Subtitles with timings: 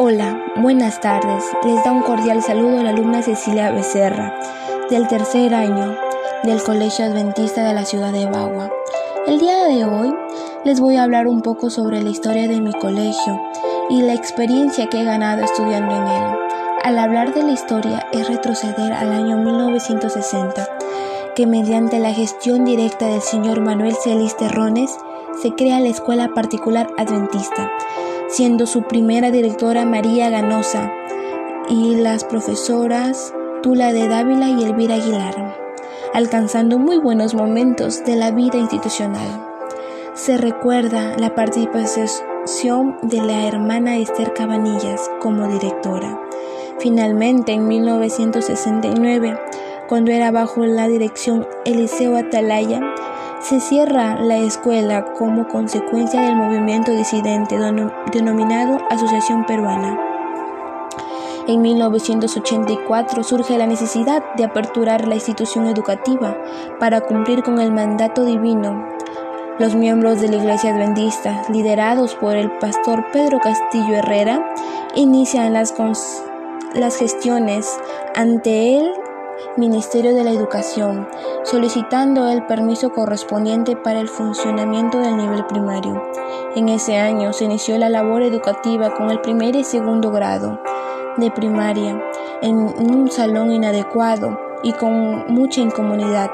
[0.00, 1.44] Hola, buenas tardes.
[1.64, 4.32] Les da un cordial saludo la alumna Cecilia Becerra,
[4.90, 5.96] del tercer año
[6.44, 8.70] del Colegio Adventista de la ciudad de Bagua.
[9.26, 10.14] El día de hoy
[10.62, 13.42] les voy a hablar un poco sobre la historia de mi colegio
[13.90, 16.38] y la experiencia que he ganado estudiando en él.
[16.84, 20.68] Al hablar de la historia es retroceder al año 1960,
[21.34, 24.96] que mediante la gestión directa del señor Manuel Celis Terrones
[25.42, 27.68] se crea la Escuela Particular Adventista
[28.28, 30.92] siendo su primera directora María Ganosa
[31.68, 33.32] y las profesoras
[33.62, 35.56] Tula de Dávila y Elvira Aguilar,
[36.14, 39.44] alcanzando muy buenos momentos de la vida institucional.
[40.14, 46.20] Se recuerda la participación de la hermana Esther Cabanillas como directora.
[46.78, 49.38] Finalmente, en 1969,
[49.88, 52.80] cuando era bajo la dirección Eliseo Atalaya,
[53.40, 57.56] se cierra la escuela como consecuencia del movimiento disidente
[58.12, 59.98] denominado Asociación Peruana.
[61.46, 66.36] En 1984 surge la necesidad de aperturar la institución educativa
[66.78, 68.86] para cumplir con el mandato divino.
[69.58, 74.44] Los miembros de la Iglesia Adventista, liderados por el pastor Pedro Castillo Herrera,
[74.94, 75.74] inician las,
[76.74, 77.80] las gestiones
[78.14, 78.92] ante él
[79.58, 81.08] Ministerio de la Educación,
[81.42, 86.00] solicitando el permiso correspondiente para el funcionamiento del nivel primario.
[86.54, 90.60] En ese año se inició la labor educativa con el primer y segundo grado
[91.16, 92.00] de primaria
[92.40, 96.30] en un salón inadecuado y con mucha incomodidad,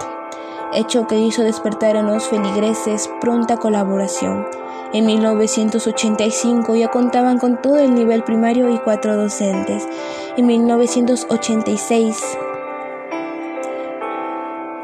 [0.75, 4.47] hecho que hizo despertar en los feligreses pronta colaboración.
[4.93, 9.89] En 1985 ya contaban con todo el nivel primario y cuatro docentes.
[10.37, 12.23] En 1986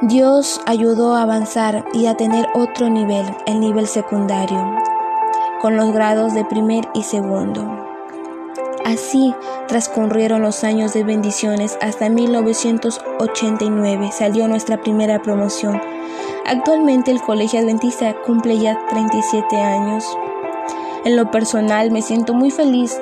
[0.02, 4.78] Dios ayudó a avanzar y a tener otro nivel, el nivel secundario,
[5.60, 7.70] con los grados de primer y segundo.
[8.82, 9.34] Así
[9.68, 15.82] transcurrieron los años de bendiciones hasta 1989 salió nuestra primera promoción.
[16.46, 20.06] Actualmente el Colegio Adventista cumple ya 37 años.
[21.04, 22.98] En lo personal me siento muy feliz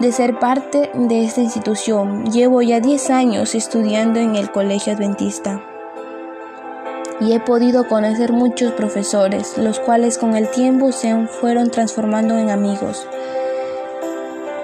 [0.00, 2.24] de ser parte de esta institución.
[2.32, 5.64] Llevo ya 10 años estudiando en el Colegio Adventista
[7.24, 12.50] y he podido conocer muchos profesores, los cuales con el tiempo se fueron transformando en
[12.50, 13.06] amigos,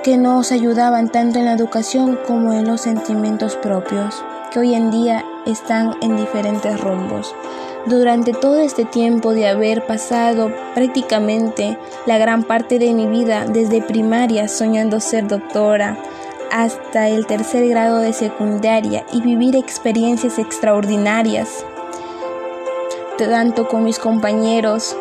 [0.02, 4.90] que nos ayudaban tanto en la educación como en los sentimientos propios, que hoy en
[4.90, 7.34] día están en diferentes rumbos.
[7.86, 13.80] Durante todo este tiempo de haber pasado prácticamente la gran parte de mi vida desde
[13.80, 15.96] primaria soñando ser doctora,
[16.52, 21.64] hasta el tercer grado de secundaria y vivir experiencias extraordinarias
[23.28, 24.96] tanto con mis compañeros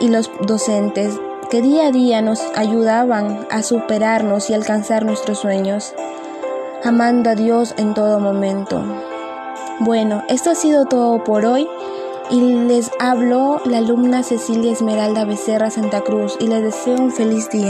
[0.00, 1.18] y los docentes
[1.50, 5.94] que día a día nos ayudaban a superarnos y alcanzar nuestros sueños,
[6.84, 8.82] amando a Dios en todo momento.
[9.80, 11.68] Bueno, esto ha sido todo por hoy
[12.30, 17.48] y les habló la alumna Cecilia Esmeralda Becerra Santa Cruz y les deseo un feliz
[17.50, 17.64] día.